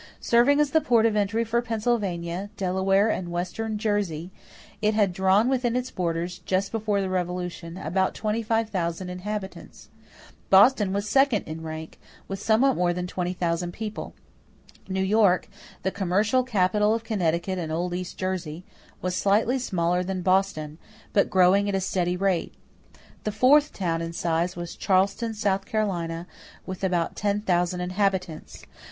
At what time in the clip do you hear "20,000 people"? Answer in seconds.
13.05-14.15